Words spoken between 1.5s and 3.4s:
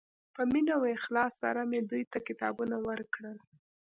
مې دوی ته کتابونه ورکړل.